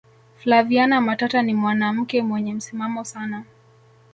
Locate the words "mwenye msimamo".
2.21-3.03